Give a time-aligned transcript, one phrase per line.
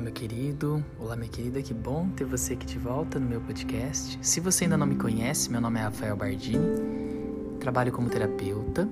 [0.00, 3.38] Olá, meu querido, olá, minha querida, que bom ter você aqui de volta no meu
[3.38, 4.18] podcast.
[4.22, 8.88] Se você ainda não me conhece, meu nome é Rafael Bardini, trabalho como terapeuta,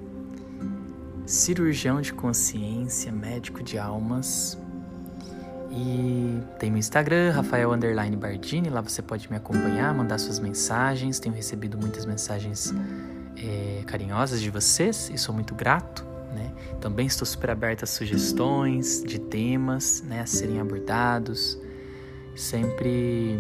[1.25, 4.59] cirurgião de consciência, médico de almas
[5.71, 11.19] e tenho o Instagram, Rafael Underline Bardini, lá você pode me acompanhar, mandar suas mensagens.
[11.19, 12.75] Tenho recebido muitas mensagens
[13.35, 16.08] é, carinhosas de vocês e sou muito grato.
[16.81, 21.59] Também estou super aberta a sugestões de temas né, a serem abordados,
[22.37, 23.39] sempre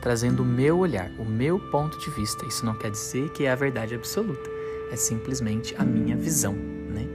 [0.00, 2.46] trazendo o meu olhar, o meu ponto de vista.
[2.46, 4.48] Isso não quer dizer que é a verdade absoluta,
[4.90, 6.54] é simplesmente a minha visão.
[6.54, 7.06] Né?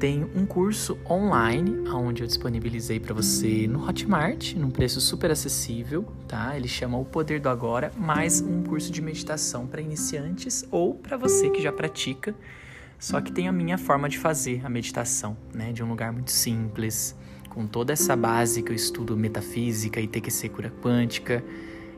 [0.00, 6.06] Tenho um curso online onde eu disponibilizei para você no Hotmart, num preço super acessível,
[6.26, 6.56] tá?
[6.56, 11.18] Ele chama O Poder do Agora, mais um curso de meditação para iniciantes ou para
[11.18, 12.34] você que já pratica
[12.98, 15.72] só que tem a minha forma de fazer a meditação, né?
[15.72, 17.16] De um lugar muito simples,
[17.48, 21.44] com toda essa base que eu estudo metafísica e TQC cura quântica,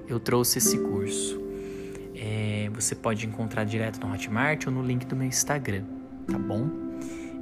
[0.08, 1.41] eu trouxe esse curso.
[2.14, 5.84] É, você pode encontrar direto no Hotmart ou no link do meu Instagram,
[6.27, 6.69] tá bom?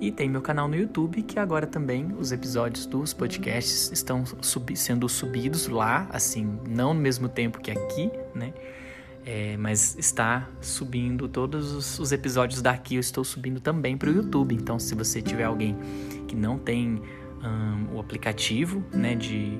[0.00, 4.22] E tem meu canal no YouTube, que agora também os episódios dos podcasts estão
[4.77, 8.52] sendo subidos lá, assim, não no mesmo tempo que aqui, né?
[9.24, 14.12] É, mas está subindo todos os, os, episódios daqui, eu estou subindo também para o
[14.12, 14.55] YouTube.
[14.55, 15.77] Então, se você tiver alguém
[16.27, 17.02] que não tem
[17.42, 19.58] um, o aplicativo, né, de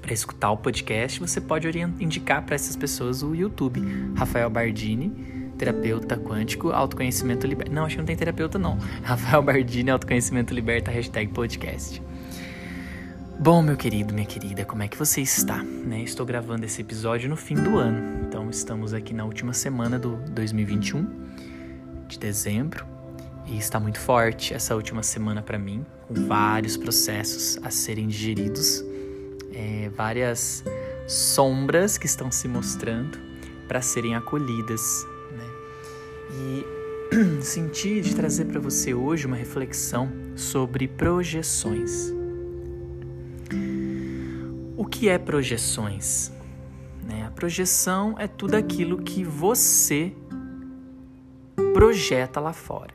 [0.00, 1.68] para escutar o podcast, você pode
[2.00, 3.82] indicar para essas pessoas o YouTube.
[4.16, 5.10] Rafael Bardini,
[5.58, 7.72] terapeuta quântico, autoconhecimento liberta.
[7.72, 8.78] Não, acho que não tem terapeuta não.
[9.02, 12.02] Rafael Bardini, autoconhecimento liberta, hashtag podcast.
[13.40, 15.62] Bom, meu querido, minha querida, como é que você está?
[15.62, 16.02] Né?
[16.02, 20.16] Estou gravando esse episódio no fim do ano, então estamos aqui na última semana do
[20.32, 21.06] 2021,
[22.08, 22.84] de dezembro,
[23.46, 28.84] e está muito forte essa última semana para mim, com vários processos a serem digeridos,
[29.54, 30.64] é, várias
[31.06, 33.20] sombras que estão se mostrando
[33.68, 35.06] para serem acolhidas.
[35.30, 35.46] Né?
[36.32, 42.17] E senti de trazer para você hoje uma reflexão sobre projeções
[44.88, 46.32] que é projeções?
[47.04, 47.24] Né?
[47.26, 50.12] A projeção é tudo aquilo que você
[51.72, 52.92] projeta lá fora.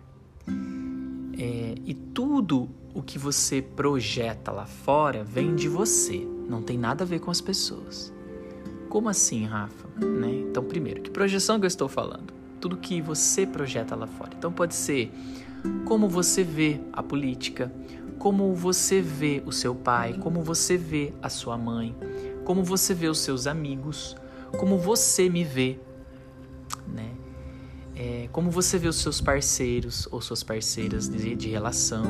[1.38, 7.04] É, e tudo o que você projeta lá fora vem de você, não tem nada
[7.04, 8.14] a ver com as pessoas.
[8.90, 9.88] Como assim, Rafa?
[10.00, 10.46] Né?
[10.50, 12.34] Então, primeiro, que projeção que eu estou falando?
[12.60, 14.32] Tudo que você projeta lá fora.
[14.38, 15.12] Então, pode ser
[15.86, 17.72] como você vê a política,
[18.20, 21.96] como você vê o seu pai, como você vê a sua mãe,
[22.44, 24.16] como você vê os seus amigos,
[24.58, 25.80] como você me vê,
[26.88, 27.12] né?
[27.96, 32.06] É, como você vê os seus parceiros ou suas parceiras de, de relação.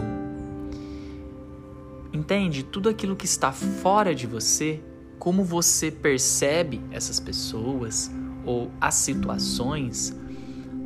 [2.13, 2.63] Entende?
[2.63, 4.81] Tudo aquilo que está fora de você,
[5.19, 8.11] como você percebe essas pessoas
[8.45, 10.15] ou as situações,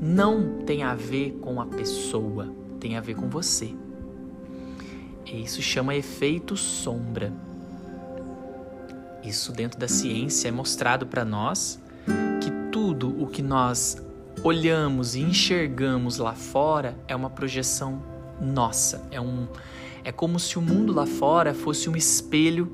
[0.01, 3.73] não tem a ver com a pessoa, tem a ver com você.
[5.33, 7.33] Isso chama efeito sombra.
[9.23, 11.79] Isso dentro da ciência é mostrado para nós
[12.41, 13.97] que tudo o que nós
[14.43, 18.01] olhamos e enxergamos lá fora é uma projeção
[18.39, 19.47] nossa, é um
[20.03, 22.71] é como se o mundo lá fora fosse um espelho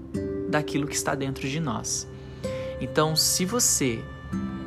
[0.50, 2.08] daquilo que está dentro de nós.
[2.80, 4.04] Então, se você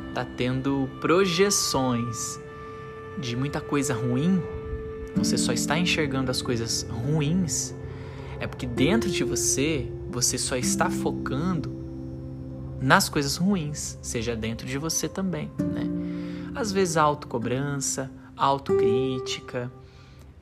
[0.08, 2.40] está tendo projeções
[3.18, 4.42] de muita coisa ruim,
[5.16, 7.74] você só está enxergando as coisas ruins,
[8.38, 11.74] é porque dentro de você, você só está focando
[12.80, 15.86] nas coisas ruins, seja dentro de você também, né?
[16.54, 19.72] Às vezes autocobrança, autocrítica,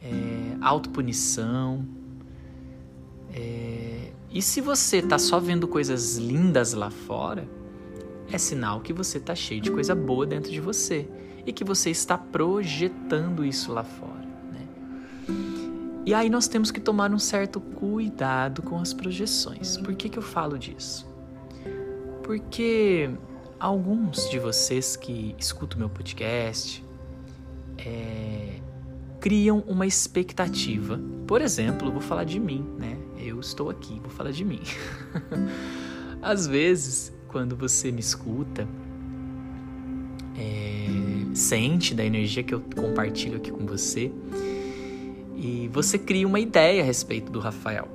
[0.02, 1.84] é, autopunição.
[3.32, 7.48] É, e se você está só vendo coisas lindas lá fora,
[8.30, 11.08] é sinal que você está cheio de coisa boa dentro de você
[11.46, 14.13] e que você está projetando isso lá fora.
[16.06, 19.78] E aí nós temos que tomar um certo cuidado com as projeções.
[19.78, 21.06] Por que, que eu falo disso?
[22.22, 23.10] Porque
[23.58, 26.84] alguns de vocês que escutam meu podcast
[27.78, 28.60] é,
[29.18, 31.00] criam uma expectativa.
[31.26, 32.98] Por exemplo, vou falar de mim, né?
[33.18, 34.60] Eu estou aqui, vou falar de mim.
[36.20, 38.68] Às vezes, quando você me escuta,
[40.36, 44.12] é, sente da energia que eu compartilho aqui com você,
[45.44, 47.86] e você cria uma ideia a respeito do Rafael.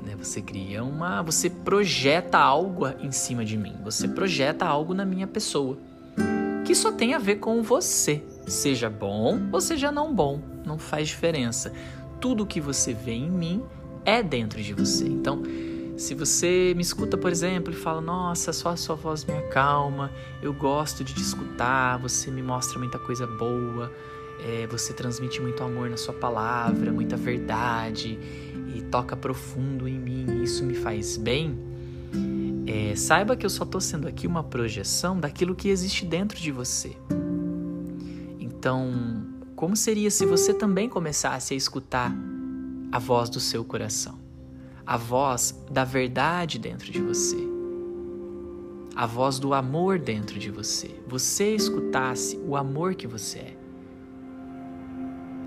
[0.00, 0.14] Né?
[0.14, 1.22] Você cria uma.
[1.22, 3.74] Você projeta algo em cima de mim.
[3.82, 5.76] Você projeta algo na minha pessoa.
[6.64, 8.22] Que só tem a ver com você.
[8.46, 10.40] Seja bom ou seja não bom.
[10.64, 11.72] Não faz diferença.
[12.20, 13.64] Tudo que você vê em mim
[14.04, 15.04] é dentro de você.
[15.04, 15.42] Então,
[15.96, 20.10] Se você me escuta, por exemplo, e fala: Nossa, só a sua voz me acalma,
[20.42, 23.92] eu gosto de te escutar, você me mostra muita coisa boa,
[24.40, 28.18] é, você transmite muito amor na sua palavra, muita verdade
[28.74, 31.58] e toca profundo em mim, isso me faz bem.
[32.66, 36.50] É, saiba que eu só estou sendo aqui uma projeção daquilo que existe dentro de
[36.50, 36.96] você.
[38.40, 42.12] Então, como seria se você também começasse a escutar
[42.90, 44.24] a voz do seu coração?
[44.86, 47.38] a voz da verdade dentro de você,
[48.94, 50.90] a voz do amor dentro de você.
[51.06, 53.56] Você escutasse o amor que você é,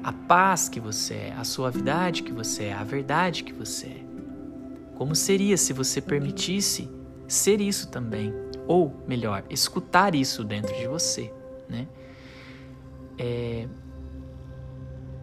[0.08, 4.06] a paz que você é, a suavidade que você é, a verdade que você é.
[4.96, 6.90] Como seria se você permitisse
[7.28, 8.34] ser isso também?
[8.66, 11.34] Ou, melhor, escutar isso dentro de você,
[11.68, 11.90] né?
[13.18, 13.68] É...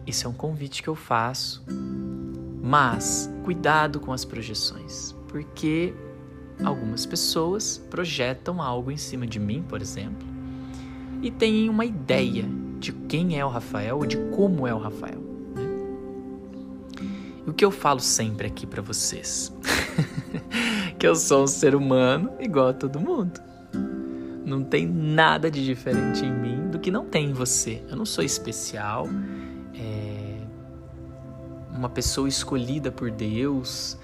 [0.05, 1.65] Isso é um convite que eu faço
[2.61, 5.95] mas cuidado com as projeções, porque
[6.63, 10.27] algumas pessoas projetam algo em cima de mim, por exemplo,
[11.23, 12.45] e têm uma ideia
[12.79, 15.19] de quem é o Rafael ou de como é o Rafael.
[15.55, 15.63] Né?
[17.47, 19.53] O que eu falo sempre aqui para vocês,
[20.99, 23.39] que eu sou um ser humano igual a todo mundo.
[24.45, 27.81] Não tem nada de diferente em mim do que não tem em você.
[27.89, 29.07] Eu não sou especial
[31.75, 33.97] uma pessoa escolhida por Deus.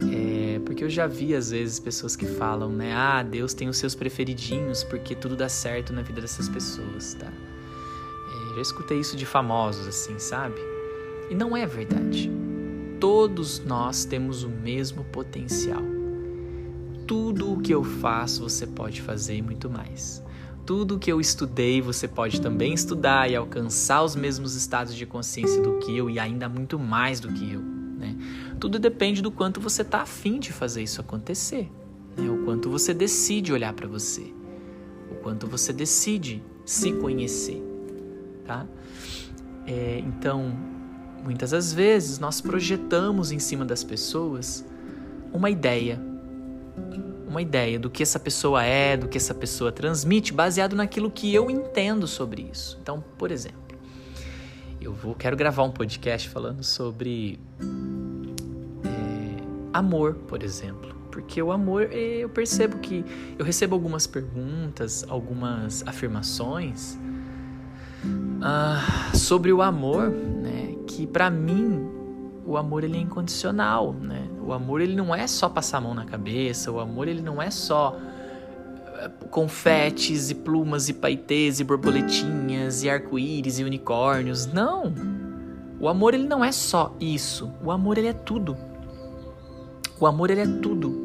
[0.00, 2.92] É, porque eu já vi às vezes pessoas que falam, né?
[2.92, 7.32] Ah, Deus tem os seus preferidinhos porque tudo dá certo na vida dessas pessoas, tá?
[8.54, 10.60] Já escutei isso de famosos, assim, sabe?
[11.28, 12.30] E não é verdade.
[13.00, 15.82] Todos nós temos o mesmo potencial.
[17.06, 20.22] Tudo o que eu faço você pode fazer e muito mais.
[20.64, 25.60] Tudo que eu estudei, você pode também estudar e alcançar os mesmos estados de consciência
[25.60, 27.60] do que eu e ainda muito mais do que eu.
[27.60, 28.16] Né?
[28.60, 31.70] Tudo depende do quanto você está afim de fazer isso acontecer,
[32.16, 32.30] né?
[32.30, 34.32] o quanto você decide olhar para você,
[35.10, 37.73] o quanto você decide se conhecer.
[38.44, 38.66] Tá?
[39.66, 40.52] É, então,
[41.22, 44.64] muitas das vezes nós projetamos em cima das pessoas
[45.32, 46.00] uma ideia
[47.34, 51.34] uma ideia do que essa pessoa é, do que essa pessoa transmite, baseado naquilo que
[51.34, 52.78] eu entendo sobre isso.
[52.80, 53.76] Então, por exemplo,
[54.80, 57.40] eu vou quero gravar um podcast falando sobre
[58.84, 59.42] é,
[59.72, 63.04] amor, por exemplo, porque o amor eu percebo que
[63.36, 66.96] eu recebo algumas perguntas, algumas afirmações
[68.44, 70.76] uh, sobre o amor, né?
[70.86, 71.88] Que para mim
[72.46, 74.28] o amor ele é incondicional, né?
[74.46, 77.40] O amor ele não é só passar a mão na cabeça, o amor ele não
[77.40, 77.96] é só
[78.86, 84.44] eh, confetes e plumas e paetês e borboletinhas e arco-íris e unicórnios.
[84.44, 84.92] Não.
[85.80, 87.50] O amor ele não é só isso.
[87.64, 88.56] O amor ele é tudo.
[89.98, 91.02] O amor ele é tudo.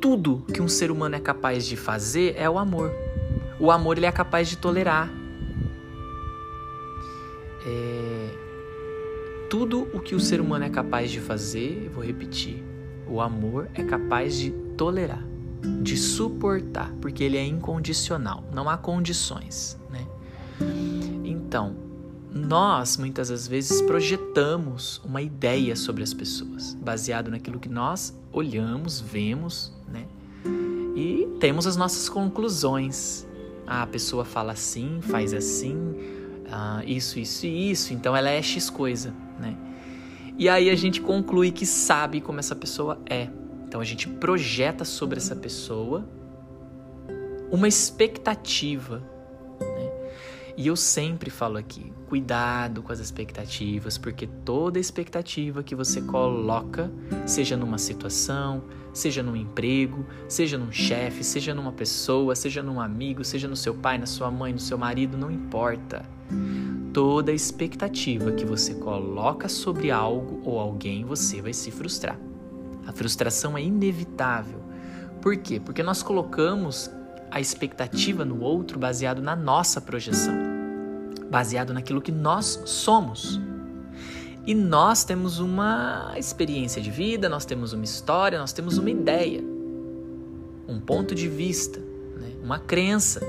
[0.00, 2.92] Tudo que um ser humano é capaz de fazer é o amor.
[3.58, 5.17] O amor ele é capaz de tolerar.
[7.66, 8.48] É,
[9.50, 12.62] tudo o que o ser humano é capaz de fazer, eu vou repetir,
[13.08, 15.24] o amor é capaz de tolerar,
[15.82, 20.06] de suportar, porque ele é incondicional, não há condições, né?
[21.24, 21.76] Então,
[22.30, 29.00] nós muitas das vezes projetamos uma ideia sobre as pessoas, baseado naquilo que nós olhamos,
[29.00, 30.06] vemos, né?
[30.94, 33.26] E temos as nossas conclusões.
[33.66, 35.76] Ah, a pessoa fala assim, faz assim,
[36.50, 39.56] ah, isso, isso e isso, então ela é X coisa né?
[40.36, 43.28] E aí a gente conclui que sabe como essa pessoa é.
[43.66, 46.08] Então a gente projeta sobre essa pessoa
[47.50, 49.02] uma expectativa.
[49.60, 49.90] Né?
[50.56, 56.90] E eu sempre falo aqui: cuidado com as expectativas, porque toda expectativa que você coloca,
[57.26, 58.62] seja numa situação,
[58.92, 63.74] seja num emprego, seja num chefe, seja numa pessoa, seja num amigo, seja no seu
[63.74, 66.17] pai, na sua mãe, no seu marido, não importa
[66.92, 72.18] toda expectativa que você coloca sobre algo ou alguém, você vai se frustrar.
[72.86, 74.60] A frustração é inevitável.
[75.20, 75.60] Por quê?
[75.60, 76.90] Porque nós colocamos
[77.30, 80.34] a expectativa no outro baseado na nossa projeção,
[81.30, 83.40] baseado naquilo que nós somos.
[84.46, 89.44] E nós temos uma experiência de vida, nós temos uma história, nós temos uma ideia,
[90.66, 92.32] um ponto de vista, né?
[92.42, 93.20] uma crença.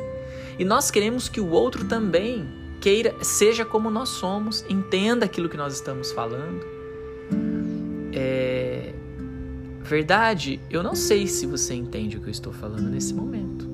[0.58, 5.58] E nós queremos que o outro também queira, seja como nós somos, entenda aquilo que
[5.58, 6.66] nós estamos falando.
[8.14, 8.94] É
[9.90, 13.68] verdade, eu não sei se você entende o que eu estou falando nesse momento.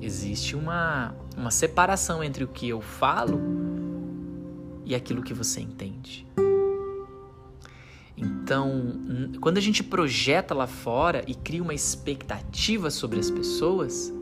[0.00, 3.40] Existe uma, uma separação entre o que eu falo
[4.84, 6.24] e aquilo que você entende.
[8.16, 9.00] Então,
[9.40, 14.12] quando a gente projeta lá fora e cria uma expectativa sobre as pessoas,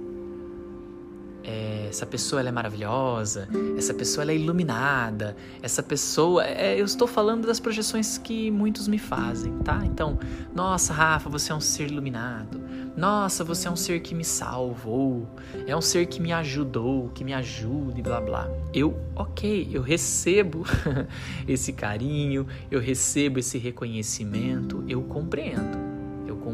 [1.51, 6.45] é, essa pessoa é maravilhosa, essa pessoa é iluminada, essa pessoa.
[6.47, 9.81] É, eu estou falando das projeções que muitos me fazem, tá?
[9.85, 10.19] Então,
[10.55, 12.61] nossa, Rafa, você é um ser iluminado.
[12.97, 15.29] Nossa, você é um ser que me salvou.
[15.67, 18.49] É um ser que me ajudou, que me ajuda e blá blá.
[18.73, 20.65] Eu, ok, eu recebo
[21.49, 25.90] esse carinho, eu recebo esse reconhecimento, eu compreendo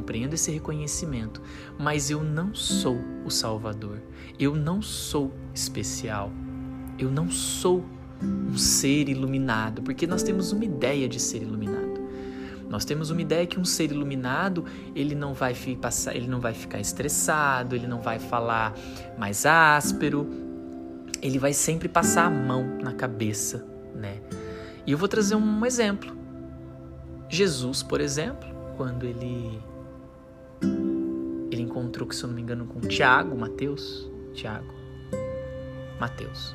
[0.06, 1.42] compreendo esse reconhecimento,
[1.76, 4.00] mas eu não sou o Salvador.
[4.38, 6.30] Eu não sou especial.
[6.96, 7.84] Eu não sou
[8.22, 12.06] um ser iluminado, porque nós temos uma ideia de ser iluminado.
[12.68, 16.54] Nós temos uma ideia que um ser iluminado, ele não vai passar, ele não vai
[16.54, 18.74] ficar estressado, ele não vai falar
[19.18, 20.28] mais áspero,
[21.20, 24.20] ele vai sempre passar a mão na cabeça, né?
[24.86, 26.16] E eu vou trazer um exemplo.
[27.28, 29.60] Jesus, por exemplo, quando ele
[31.50, 34.72] ele encontrou, se eu não me engano, com Tiago, Mateus, Tiago,
[35.98, 36.54] Mateus.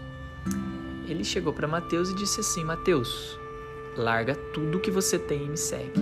[1.08, 3.38] Ele chegou para Mateus e disse assim: Mateus,
[3.98, 6.00] larga tudo que você tem e me segue.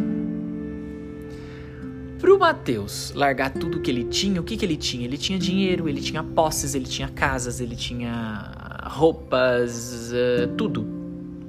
[2.19, 5.05] Pro Mateus largar tudo que ele tinha, o que, que ele tinha?
[5.05, 10.85] Ele tinha dinheiro, ele tinha posses, ele tinha casas, ele tinha roupas, uh, tudo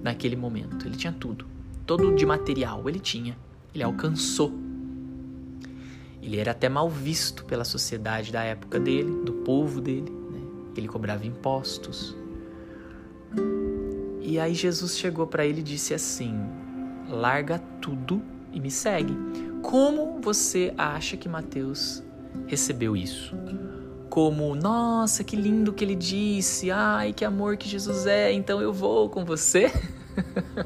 [0.00, 0.86] naquele momento.
[0.86, 1.44] Ele tinha tudo.
[1.84, 3.36] Todo de material ele tinha.
[3.74, 4.52] Ele alcançou
[6.22, 10.10] ele era até mal visto pela sociedade da época dele, do povo dele.
[10.30, 10.40] Né?
[10.76, 12.14] Ele cobrava impostos.
[14.20, 16.38] E aí Jesus chegou para ele e disse assim:
[17.08, 18.22] larga tudo
[18.52, 19.16] e me segue.
[19.62, 22.02] Como você acha que Mateus
[22.46, 23.34] recebeu isso?
[24.08, 28.72] Como, nossa, que lindo que ele disse, ai, que amor que Jesus é, então eu
[28.72, 29.70] vou com você?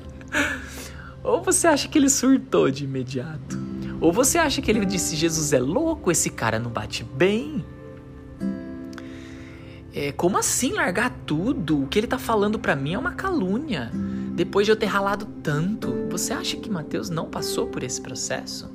[1.22, 3.73] Ou você acha que ele surtou de imediato?
[4.00, 7.64] Ou você acha que ele disse: Jesus é louco, esse cara não bate bem?
[9.94, 11.84] É, como assim largar tudo?
[11.84, 13.92] O que ele tá falando para mim é uma calúnia.
[14.34, 18.68] Depois de eu ter ralado tanto, você acha que Mateus não passou por esse processo?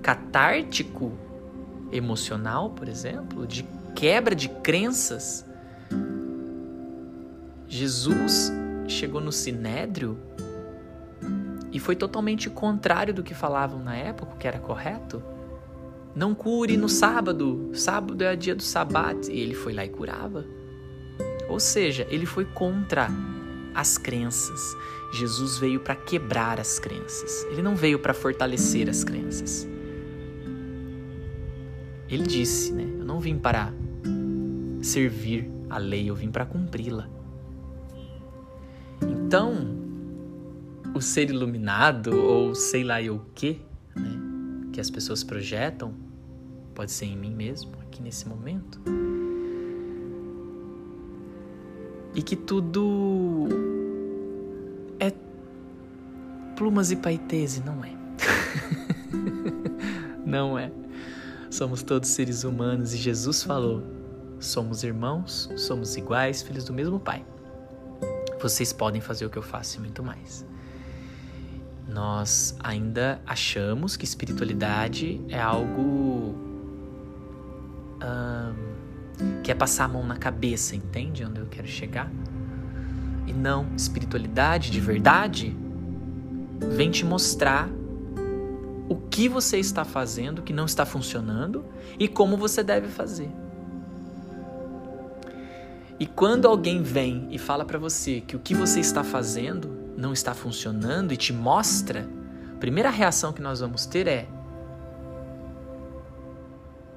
[0.00, 1.12] Catártico,
[1.90, 5.44] emocional, por exemplo, de quebra de crenças.
[7.66, 8.52] Jesus
[8.86, 10.16] chegou no sinédrio
[11.72, 15.22] e foi totalmente contrário do que falavam na época, que era correto.
[16.14, 19.88] Não cure no sábado, sábado é o dia do sabat, e ele foi lá e
[19.88, 20.44] curava.
[21.48, 23.08] Ou seja, ele foi contra
[23.74, 24.76] as crenças.
[25.12, 27.44] Jesus veio para quebrar as crenças.
[27.50, 29.68] Ele não veio para fortalecer as crenças.
[32.08, 32.82] Ele disse, né?
[32.98, 33.72] Eu não vim para
[34.82, 37.08] servir a lei, eu vim para cumpri-la.
[39.02, 39.89] Então,
[40.94, 43.60] o ser iluminado ou sei lá eu o que,
[43.94, 44.18] né,
[44.72, 45.94] que as pessoas projetam,
[46.74, 48.80] pode ser em mim mesmo, aqui nesse momento.
[52.14, 53.46] E que tudo
[54.98, 55.12] é
[56.56, 57.92] plumas e paetês e não é.
[60.26, 60.72] não é.
[61.50, 63.82] Somos todos seres humanos e Jesus falou:
[64.40, 67.24] somos irmãos, somos iguais, filhos do mesmo Pai.
[68.40, 70.44] Vocês podem fazer o que eu faço e muito mais
[71.90, 76.48] nós ainda achamos que espiritualidade é algo
[79.42, 82.10] que é passar a mão na cabeça, entende onde eu quero chegar?
[83.26, 85.54] E não, espiritualidade de verdade
[86.74, 87.68] vem te mostrar
[88.88, 91.64] o que você está fazendo que não está funcionando
[91.98, 93.30] e como você deve fazer.
[95.98, 100.12] E quando alguém vem e fala para você que o que você está fazendo não
[100.14, 102.08] está funcionando e te mostra,
[102.54, 104.26] a primeira reação que nós vamos ter é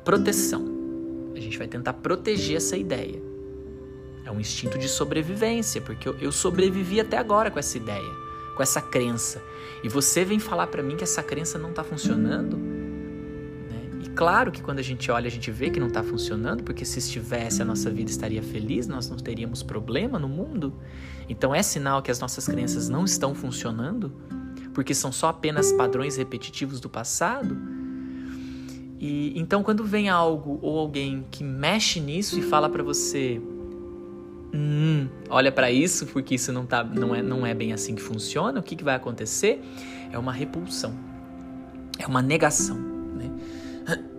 [0.05, 0.65] proteção.
[1.35, 3.21] A gente vai tentar proteger essa ideia.
[4.25, 8.11] É um instinto de sobrevivência, porque eu, sobrevivi até agora com essa ideia,
[8.55, 9.41] com essa crença.
[9.83, 12.57] E você vem falar para mim que essa crença não está funcionando?
[14.15, 16.99] Claro que quando a gente olha, a gente vê que não está funcionando, porque se
[16.99, 20.73] estivesse, a nossa vida estaria feliz, nós não teríamos problema no mundo.
[21.27, 24.11] Então é sinal que as nossas crenças não estão funcionando,
[24.73, 27.57] porque são só apenas padrões repetitivos do passado.
[28.99, 33.41] E então quando vem algo ou alguém que mexe nisso e fala para você,
[34.53, 38.01] hum, olha para isso porque isso não tá, não é, não é bem assim que
[38.01, 39.59] funciona, o que, que vai acontecer?
[40.11, 40.93] É uma repulsão,
[41.97, 42.92] é uma negação.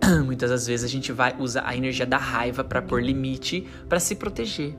[0.07, 0.19] Né?
[0.25, 3.99] Muitas das vezes a gente vai usar a energia da raiva para pôr limite, para
[3.99, 4.75] se proteger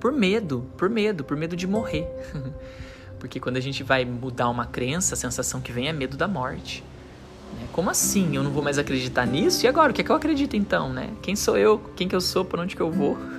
[0.00, 2.08] por medo, por medo, por medo de morrer.
[3.20, 6.26] Porque quando a gente vai mudar uma crença, a sensação que vem é medo da
[6.26, 6.82] morte.
[7.52, 7.68] Né?
[7.70, 8.34] Como assim?
[8.34, 9.66] Eu não vou mais acreditar nisso?
[9.66, 9.92] E agora?
[9.92, 11.10] O que é que eu acredito então, né?
[11.20, 11.78] Quem sou eu?
[11.94, 12.46] Quem que eu sou?
[12.46, 13.18] Por onde que eu vou?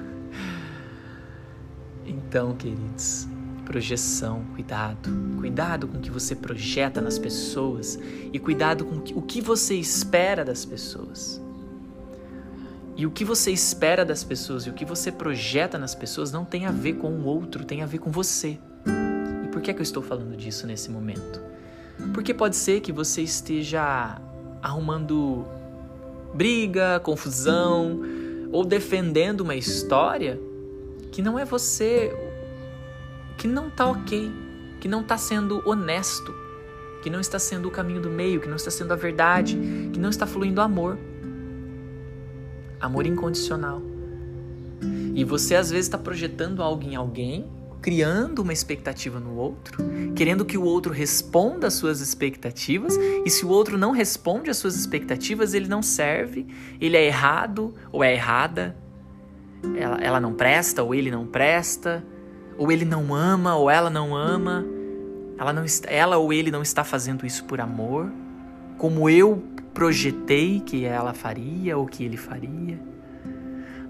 [2.03, 3.27] Então, queridos,
[3.71, 5.09] projeção, cuidado.
[5.39, 7.97] Cuidado com o que você projeta nas pessoas
[8.33, 11.41] e cuidado com o que você espera das pessoas.
[12.97, 16.43] E o que você espera das pessoas e o que você projeta nas pessoas não
[16.43, 18.59] tem a ver com o outro, tem a ver com você.
[19.45, 21.41] E por que, é que eu estou falando disso nesse momento?
[22.13, 24.21] Porque pode ser que você esteja
[24.61, 25.45] arrumando
[26.33, 28.01] briga, confusão
[28.51, 30.37] ou defendendo uma história
[31.09, 32.13] que não é você,
[33.37, 34.31] que não tá ok,
[34.79, 36.33] que não tá sendo honesto,
[37.01, 39.57] que não está sendo o caminho do meio, que não está sendo a verdade,
[39.91, 40.97] que não está fluindo amor.
[42.79, 43.81] Amor incondicional.
[45.13, 47.47] E você às vezes está projetando algo em alguém
[47.81, 49.83] criando uma expectativa no outro,
[50.15, 52.95] querendo que o outro responda às suas expectativas,
[53.25, 56.45] e se o outro não responde às suas expectativas, ele não serve,
[56.79, 58.77] ele é errado ou é errada,
[59.75, 62.03] ela, ela não presta ou ele não presta,
[62.57, 64.65] ou ele não ama ou ela não ama,
[65.37, 68.11] ela, não, ela ou ele não está fazendo isso por amor,
[68.77, 69.43] como eu
[69.73, 72.79] projetei que ela faria ou que ele faria.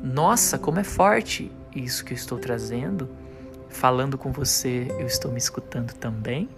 [0.03, 3.09] Nossa, como é forte isso que eu estou trazendo
[3.71, 6.49] falando com você, eu estou me escutando também.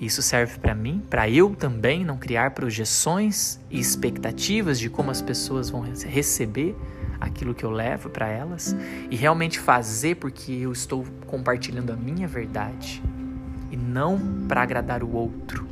[0.00, 5.20] Isso serve para mim, para eu também não criar projeções e expectativas de como as
[5.20, 6.74] pessoas vão receber
[7.20, 8.74] aquilo que eu levo para elas
[9.10, 13.02] e realmente fazer porque eu estou compartilhando a minha verdade
[13.70, 15.66] e não para agradar o outro.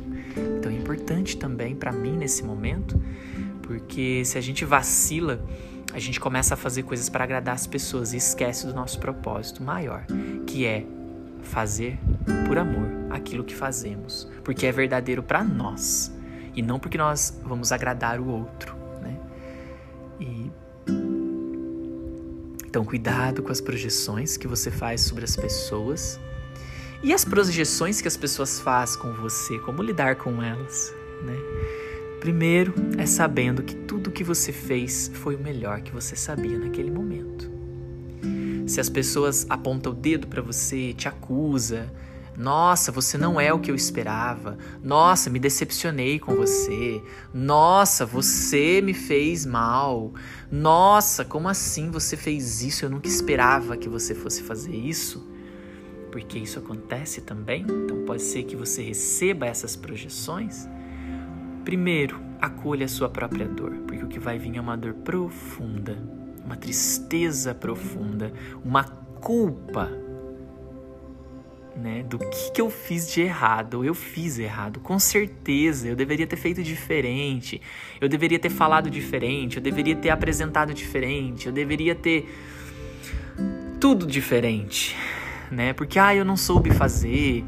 [0.57, 3.01] Então é importante também para mim nesse momento,
[3.63, 5.43] porque se a gente vacila
[5.93, 9.63] a gente começa a fazer coisas para agradar as pessoas e esquece do nosso propósito
[9.63, 10.05] maior,
[10.45, 10.85] que é
[11.41, 11.97] fazer
[12.47, 16.13] por amor aquilo que fazemos, porque é verdadeiro para nós
[16.55, 18.75] e não porque nós vamos agradar o outro,
[22.69, 26.19] então cuidado com as projeções que você faz sobre as pessoas
[27.01, 31.35] e as projeções que as pessoas fazem com você, como lidar com elas, né?
[32.19, 36.91] Primeiro é sabendo que tudo que você fez foi o melhor que você sabia naquele
[36.91, 37.49] momento.
[38.67, 41.91] Se as pessoas apontam o dedo para você, te acusa,
[42.39, 44.57] nossa, você não é o que eu esperava.
[44.81, 47.03] Nossa, me decepcionei com você.
[47.33, 50.13] Nossa, você me fez mal.
[50.51, 52.85] Nossa, como assim você fez isso?
[52.85, 55.29] Eu nunca esperava que você fosse fazer isso.
[56.11, 57.61] Porque isso acontece também.
[57.61, 60.67] Então pode ser que você receba essas projeções
[61.69, 65.97] Primeiro, acolha a sua própria dor, porque o que vai vir é uma dor profunda,
[66.43, 69.87] uma tristeza profunda, uma culpa,
[71.79, 73.83] né, do que, que eu fiz de errado.
[73.83, 75.87] Eu fiz errado, com certeza.
[75.87, 77.61] Eu deveria ter feito diferente.
[77.99, 79.57] Eu deveria ter falado diferente.
[79.57, 81.47] Eu deveria ter apresentado diferente.
[81.47, 82.29] Eu deveria ter
[83.79, 84.95] tudo diferente,
[85.49, 85.71] né?
[85.73, 87.45] Porque ah, eu não soube fazer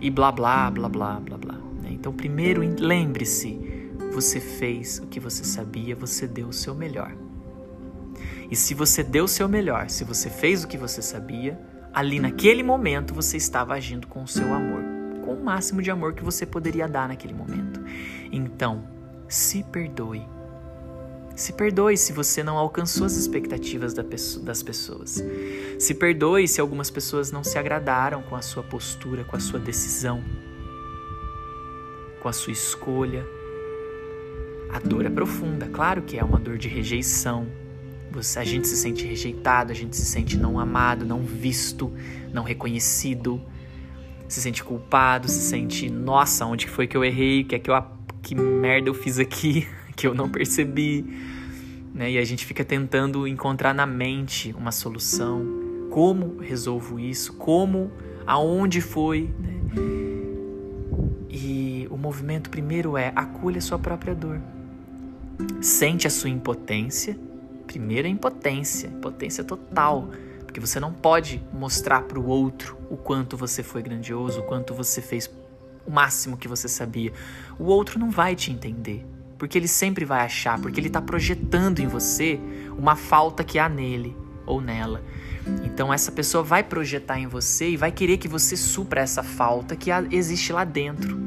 [0.00, 1.60] e blá blá blá blá blá blá.
[1.90, 3.58] Então, primeiro, lembre-se:
[4.12, 7.14] você fez o que você sabia, você deu o seu melhor.
[8.50, 11.58] E se você deu o seu melhor, se você fez o que você sabia,
[11.94, 14.82] ali naquele momento você estava agindo com o seu amor,
[15.24, 17.80] com o máximo de amor que você poderia dar naquele momento.
[18.32, 18.84] Então,
[19.28, 20.26] se perdoe.
[21.36, 25.22] Se perdoe se você não alcançou as expectativas das pessoas.
[25.78, 29.58] Se perdoe se algumas pessoas não se agradaram com a sua postura, com a sua
[29.58, 30.22] decisão
[32.24, 33.22] com a sua escolha.
[34.70, 37.46] A dor é profunda, claro que é uma dor de rejeição.
[38.36, 41.92] A gente se sente rejeitado, a gente se sente não amado, não visto,
[42.32, 43.40] não reconhecido,
[44.28, 47.44] se sente culpado, se sente, nossa, onde foi que eu errei?
[47.44, 51.04] Que é que eu que merda eu fiz aqui que eu não percebi?
[51.92, 52.12] Né?
[52.12, 55.88] E a gente fica tentando encontrar na mente uma solução.
[55.90, 57.34] Como resolvo isso?
[57.34, 57.92] Como?
[58.26, 59.30] Aonde foi?
[59.38, 59.54] Né?
[62.04, 64.38] movimento primeiro é acolha a sua própria dor.
[65.62, 67.18] Sente a sua impotência.
[67.66, 70.08] Primeiro a impotência, impotência total,
[70.44, 74.74] porque você não pode mostrar para o outro o quanto você foi grandioso, o quanto
[74.74, 75.30] você fez
[75.86, 77.12] o máximo que você sabia.
[77.58, 79.04] O outro não vai te entender,
[79.38, 82.40] porque ele sempre vai achar, porque ele está projetando em você
[82.78, 85.02] uma falta que há nele ou nela.
[85.64, 89.76] Então essa pessoa vai projetar em você e vai querer que você supra essa falta
[89.76, 91.24] que existe lá dentro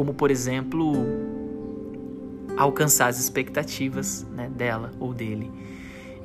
[0.00, 0.94] como por exemplo
[2.56, 5.50] alcançar as expectativas né, dela ou dele.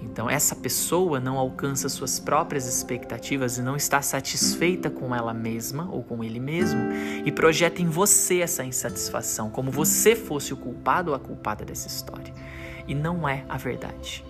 [0.02, 5.90] Então, essa pessoa não alcança suas próprias expectativas e não está satisfeita com ela mesma
[5.92, 6.80] ou com ele mesmo
[7.26, 11.88] e projeta em você essa insatisfação, como você fosse o culpado ou a culpada dessa
[11.88, 12.34] história.
[12.88, 14.24] E não é a verdade.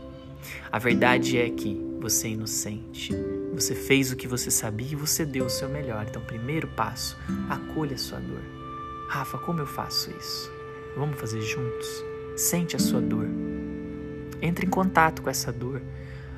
[0.72, 3.14] A verdade é que você é inocente,
[3.54, 6.06] você fez o que você sabia e você deu o seu melhor.
[6.08, 7.18] Então, primeiro passo,
[7.50, 8.42] acolha sua dor.
[9.10, 10.55] Rafa, como eu faço isso?
[10.98, 12.04] Vamos fazer juntos?
[12.38, 13.28] Sente a sua dor.
[14.42, 15.82] Entre em contato com essa dor.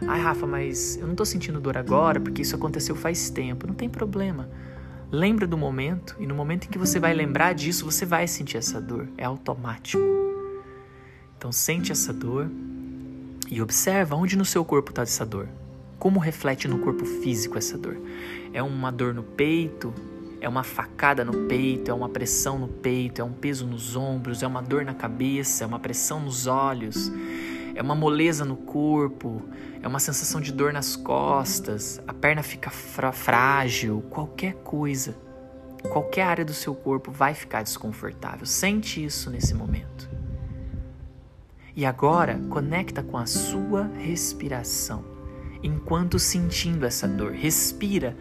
[0.08, 3.68] Ai, Rafa, mas eu não tô sentindo dor agora porque isso aconteceu faz tempo.
[3.68, 4.50] Não tem problema.
[5.12, 8.58] Lembra do momento e no momento em que você vai lembrar disso, você vai sentir
[8.58, 9.08] essa dor.
[9.18, 10.04] É automático.
[11.38, 12.50] Então sente essa dor
[13.50, 15.48] e observa onde no seu corpo está essa dor.
[16.00, 17.98] Como reflete no corpo físico essa dor?
[18.54, 19.94] É uma dor no peito?
[20.40, 21.92] É uma facada no peito?
[21.92, 23.22] É uma pressão no peito?
[23.22, 24.44] É um peso nos ombros?
[24.44, 25.64] É uma dor na cabeça?
[25.64, 27.12] É uma pressão nos olhos?
[27.78, 29.44] é uma moleza no corpo,
[29.84, 35.16] é uma sensação de dor nas costas, a perna fica frágil, qualquer coisa,
[35.94, 38.48] qualquer área do seu corpo vai ficar desconfortável.
[38.48, 40.10] Sente isso nesse momento.
[41.76, 45.06] E agora, conecta com a sua respiração,
[45.62, 47.34] enquanto sentindo essa dor.
[47.34, 48.18] Respira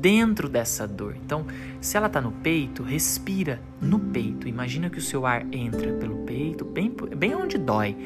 [0.00, 1.16] dentro dessa dor.
[1.24, 1.46] Então,
[1.80, 4.48] se ela está no peito, respira no peito.
[4.48, 7.96] Imagina que o seu ar entra pelo peito, bem, bem onde dói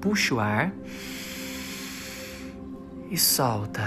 [0.00, 0.72] puxa o ar
[3.10, 3.82] e solta.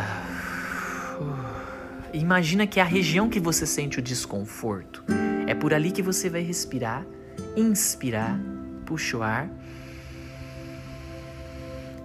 [2.14, 5.04] Imagina que a região que você sente o desconforto
[5.48, 7.06] é por ali que você vai respirar,
[7.56, 8.40] inspirar,
[8.86, 9.50] puxa o ar.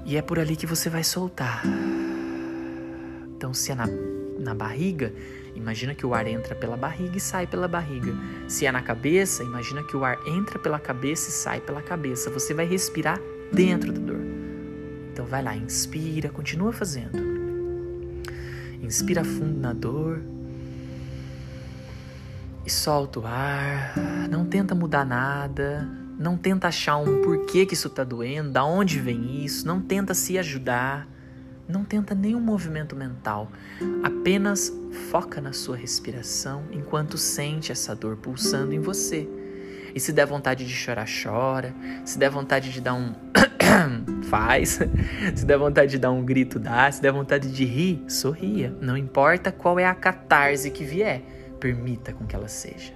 [0.04, 1.62] E é por ali que você vai soltar.
[3.36, 3.86] Então, se é na,
[4.38, 5.12] na barriga,
[5.54, 8.14] imagina que o ar entra pela barriga e sai pela barriga.
[8.48, 12.30] Se é na cabeça, imagina que o ar entra pela cabeça e sai pela cabeça.
[12.30, 13.20] Você vai respirar
[13.52, 14.20] dentro da dor.
[15.12, 17.18] Então vai lá, inspira, continua fazendo.
[18.82, 20.20] Inspira fundo na dor
[22.64, 23.94] e solta o ar.
[24.28, 28.98] Não tenta mudar nada, não tenta achar um porquê que isso está doendo, da onde
[28.98, 31.08] vem isso, não tenta se ajudar,
[31.68, 33.50] não tenta nenhum movimento mental.
[34.02, 34.72] Apenas
[35.10, 39.28] foca na sua respiração enquanto sente essa dor pulsando em você.
[39.94, 41.74] E se der vontade de chorar, chora.
[42.04, 43.14] Se der vontade de dar um.
[44.28, 44.78] faz.
[45.34, 46.90] Se der vontade de dar um grito, dá.
[46.90, 48.76] Se der vontade de rir, sorria.
[48.80, 51.22] Não importa qual é a catarse que vier,
[51.58, 52.92] permita com que ela seja.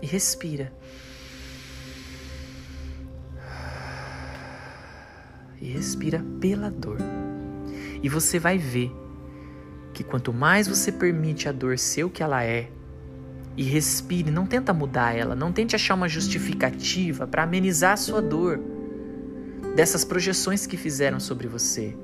[0.00, 0.72] E respira.
[5.60, 7.17] E respira pela dor.
[8.02, 8.92] E você vai ver
[9.92, 12.70] que quanto mais você permite a dor ser o que ela é,
[13.56, 18.22] e respire, não tenta mudar ela, não tente achar uma justificativa para amenizar a sua
[18.22, 18.60] dor
[19.74, 21.96] dessas projeções que fizeram sobre você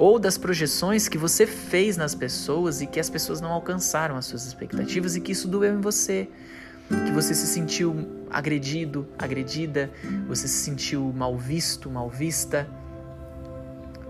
[0.00, 4.24] ou das projeções que você fez nas pessoas e que as pessoas não alcançaram as
[4.24, 6.26] suas expectativas e que isso doeu em você,
[6.88, 9.90] que você se sentiu agredido, agredida,
[10.26, 12.66] você se sentiu mal visto, mal vista,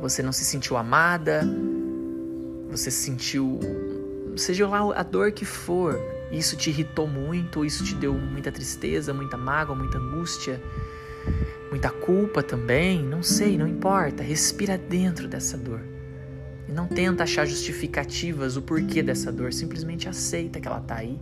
[0.01, 1.43] você não se sentiu amada,
[2.71, 3.61] você se sentiu
[4.37, 9.13] seja lá a dor que for, isso te irritou muito, isso te deu muita tristeza,
[9.13, 10.61] muita mágoa, muita angústia,
[11.69, 15.81] muita culpa também, não sei, não importa, respira dentro dessa dor.
[16.69, 21.19] E não tenta achar justificativas o porquê dessa dor, simplesmente aceita que ela tá aí.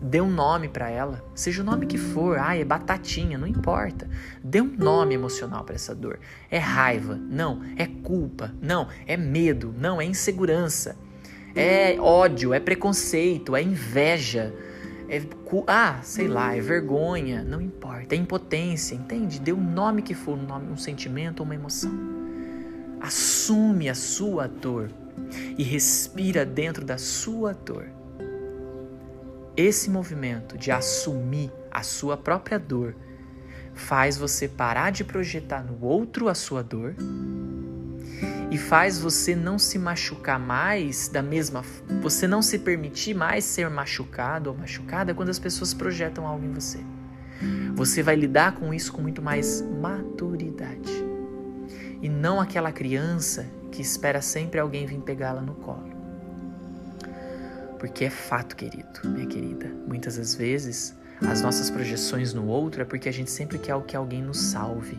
[0.00, 4.08] Dê um nome para ela, seja o nome que for, ah, é batatinha, não importa.
[4.42, 6.20] Dê um nome emocional para essa dor.
[6.50, 10.96] É raiva, não, é culpa, não, é medo, não, é insegurança
[11.58, 14.54] é ódio, é preconceito, é inveja,
[15.08, 15.20] é
[15.66, 19.40] ah, sei lá, é vergonha, não importa, é impotência, entende?
[19.40, 21.90] Dê o nome que for, um, nome, um sentimento uma emoção.
[23.00, 24.90] Assume a sua dor
[25.56, 27.86] e respira dentro da sua dor.
[29.58, 32.94] Esse movimento de assumir a sua própria dor
[33.74, 36.94] faz você parar de projetar no outro a sua dor
[38.52, 41.64] e faz você não se machucar mais da mesma,
[42.00, 46.52] você não se permitir mais ser machucado ou machucada quando as pessoas projetam algo em
[46.52, 46.78] você.
[47.74, 51.04] Você vai lidar com isso com muito mais maturidade.
[52.00, 55.97] E não aquela criança que espera sempre alguém vir pegá-la no colo.
[57.78, 62.84] Porque é fato, querido, minha querida, muitas das vezes as nossas projeções no outro é
[62.84, 64.98] porque a gente sempre quer que alguém nos salve,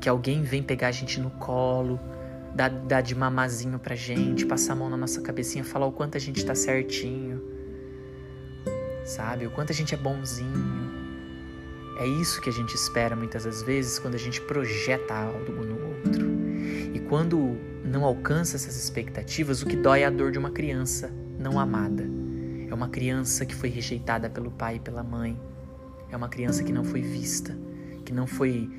[0.00, 1.98] que alguém vem pegar a gente no colo,
[2.54, 6.16] dar, dar de mamazinho pra gente, passar a mão na nossa cabecinha, falar o quanto
[6.16, 7.42] a gente tá certinho,
[9.04, 9.46] sabe?
[9.46, 10.92] O quanto a gente é bonzinho.
[11.98, 15.96] É isso que a gente espera muitas das vezes quando a gente projeta algo no
[15.96, 16.32] outro.
[17.08, 21.58] quando não alcança essas expectativas, o que dói é a dor de uma criança não
[21.58, 22.04] amada.
[22.68, 25.38] É uma criança que foi rejeitada pelo pai e pela mãe.
[26.10, 27.56] É uma criança que não foi vista,
[28.04, 28.70] que não foi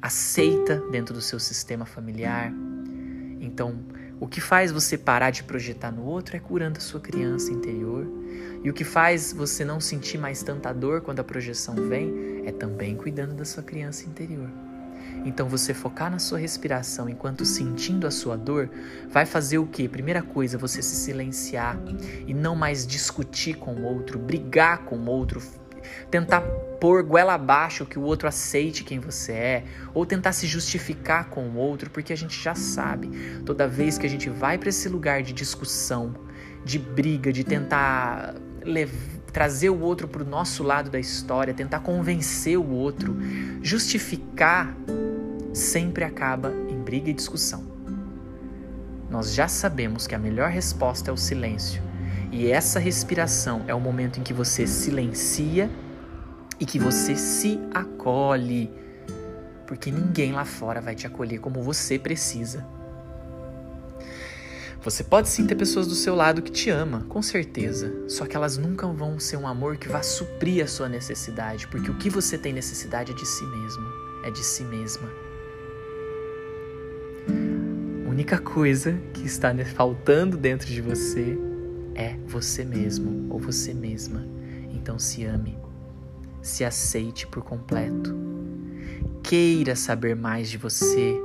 [0.00, 2.52] aceita dentro do seu sistema familiar.
[3.40, 3.78] Então,
[4.18, 8.06] o que faz você parar de projetar no outro é curando a sua criança interior.
[8.62, 12.52] E o que faz você não sentir mais tanta dor quando a projeção vem é
[12.52, 14.48] também cuidando da sua criança interior.
[15.24, 18.68] Então você focar na sua respiração enquanto sentindo a sua dor
[19.08, 19.88] vai fazer o que?
[19.88, 21.78] Primeira coisa, você se silenciar
[22.26, 25.40] e não mais discutir com o outro, brigar com o outro,
[26.10, 26.40] tentar
[26.80, 31.48] pôr goela abaixo que o outro aceite quem você é, ou tentar se justificar com
[31.48, 33.08] o outro, porque a gente já sabe,
[33.44, 36.14] toda vez que a gente vai para esse lugar de discussão,
[36.64, 41.80] de briga, de tentar levar trazer o outro para o nosso lado da história, tentar
[41.80, 43.16] convencer o outro,
[43.62, 44.76] justificar,
[45.54, 47.64] sempre acaba em briga e discussão.
[49.10, 51.82] Nós já sabemos que a melhor resposta é o silêncio,
[52.30, 55.70] e essa respiração é o momento em que você silencia
[56.58, 58.70] e que você se acolhe,
[59.66, 62.66] porque ninguém lá fora vai te acolher como você precisa.
[64.84, 67.94] Você pode sim ter pessoas do seu lado que te ama, com certeza.
[68.08, 71.88] Só que elas nunca vão ser um amor que vá suprir a sua necessidade, porque
[71.88, 73.86] o que você tem necessidade é de si mesmo,
[74.24, 75.08] é de si mesma.
[78.04, 81.38] A única coisa que está faltando dentro de você
[81.94, 84.26] é você mesmo ou você mesma.
[84.72, 85.56] Então se ame,
[86.42, 88.12] se aceite por completo.
[89.22, 91.16] Queira saber mais de você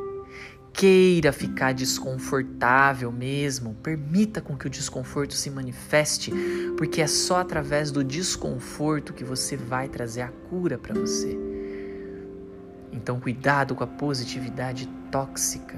[0.78, 6.32] queira ficar desconfortável mesmo, permita com que o desconforto se manifeste,
[6.78, 11.36] porque é só através do desconforto que você vai trazer a cura para você.
[12.92, 15.76] Então, cuidado com a positividade tóxica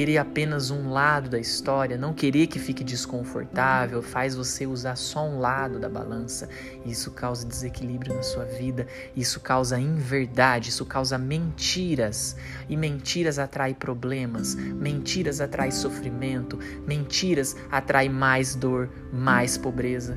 [0.00, 5.28] querer apenas um lado da história, não querer que fique desconfortável, faz você usar só
[5.28, 6.48] um lado da balança.
[6.86, 12.34] Isso causa desequilíbrio na sua vida, isso causa inverdade, isso causa mentiras.
[12.66, 20.16] E mentiras atrai problemas, mentiras atrai sofrimento, mentiras atrai mais dor, mais pobreza,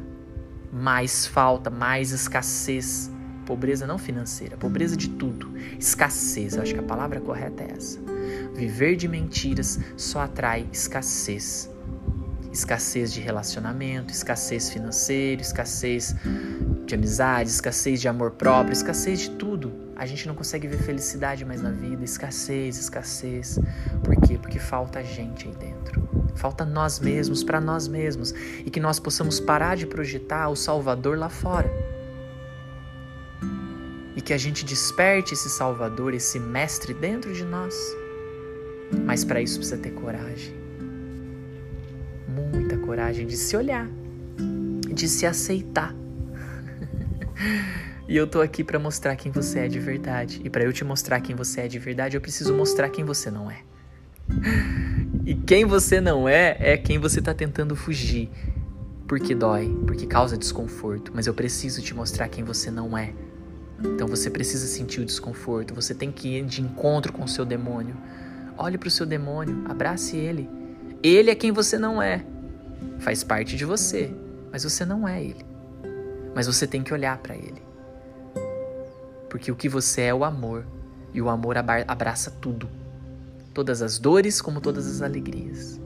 [0.71, 3.12] mais falta, mais escassez.
[3.45, 5.51] Pobreza não financeira, pobreza de tudo.
[5.77, 7.99] Escassez, acho que a palavra correta é essa.
[8.55, 11.69] Viver de mentiras só atrai escassez.
[12.51, 16.15] Escassez de relacionamento, escassez financeira, escassez
[16.85, 19.73] de amizade, escassez de amor próprio, escassez de tudo.
[19.95, 23.59] A gente não consegue ver felicidade mais na vida, escassez, escassez.
[24.03, 24.37] Por quê?
[24.37, 26.07] Porque falta gente aí dentro.
[26.35, 28.33] Falta nós mesmos para nós mesmos
[28.65, 31.92] e que nós possamos parar de projetar o Salvador lá fora.
[34.23, 37.75] Que a gente desperte esse Salvador, esse mestre dentro de nós
[39.05, 40.53] mas para isso precisa ter coragem.
[42.27, 43.87] Muita coragem de se olhar,
[44.93, 45.93] de se aceitar.
[48.07, 50.41] e eu tô aqui para mostrar quem você é de verdade.
[50.43, 53.31] E para eu te mostrar quem você é de verdade, eu preciso mostrar quem você
[53.31, 53.61] não é.
[55.25, 58.29] E quem você não é é quem você tá tentando fugir.
[59.07, 63.13] Porque dói, porque causa desconforto, mas eu preciso te mostrar quem você não é.
[63.83, 67.43] Então você precisa sentir o desconforto, você tem que ir de encontro com o seu
[67.43, 67.95] demônio.
[68.57, 70.49] Olhe para o seu demônio, abrace ele.
[71.01, 72.25] Ele é quem você não é.
[72.99, 74.13] Faz parte de você,
[74.51, 75.45] mas você não é ele.
[76.33, 77.61] Mas você tem que olhar para ele.
[79.29, 80.65] Porque o que você é é o amor,
[81.13, 82.69] e o amor abraça tudo.
[83.53, 85.79] Todas as dores como todas as alegrias.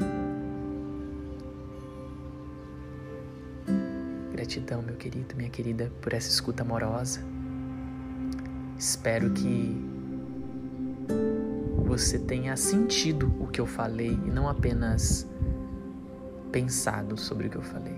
[4.31, 7.36] Gratidão, meu querido, minha querida, por essa escuta amorosa.
[8.77, 9.75] Espero que
[11.85, 15.27] você tenha sentido o que eu falei e não apenas
[16.51, 17.97] pensado sobre o que eu falei.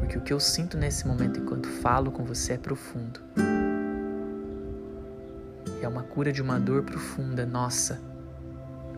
[0.00, 3.20] Porque o que eu sinto nesse momento enquanto falo com você é profundo.
[5.80, 8.00] É uma cura de uma dor profunda, nossa.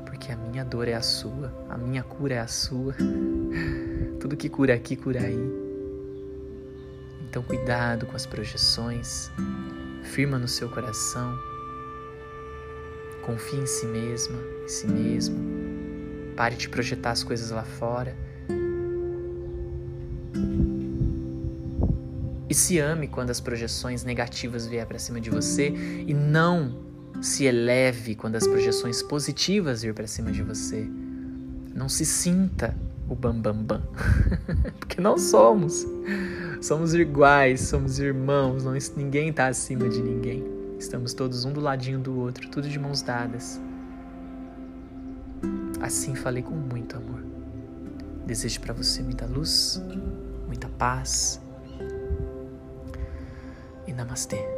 [0.05, 2.94] Porque a minha dor é a sua, a minha cura é a sua.
[4.18, 5.38] Tudo que cura aqui, cura aí.
[7.29, 9.31] Então, cuidado com as projeções,
[10.07, 11.38] firma no seu coração
[13.27, 15.37] Confie em si mesma, em si mesmo.
[16.37, 18.16] Pare de projetar as coisas lá fora.
[22.49, 25.71] E se ame quando as projeções negativas vier para cima de você
[26.07, 26.87] e não
[27.21, 30.88] se eleve quando as projeções positivas vir para cima de você.
[31.75, 32.77] Não se sinta
[33.09, 33.83] o bambambam, bam,
[34.47, 34.73] bam.
[34.79, 35.85] porque não somos.
[36.61, 40.45] Somos iguais, somos irmãos, não, ninguém está acima de ninguém.
[40.79, 43.61] Estamos todos um do ladinho do outro, tudo de mãos dadas.
[45.81, 47.23] Assim falei com muito amor.
[48.27, 49.83] Desejo para você muita luz,
[50.47, 51.40] muita paz.
[53.87, 54.56] E namastê.